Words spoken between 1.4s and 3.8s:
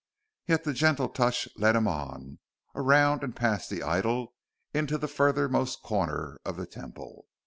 led him on around and past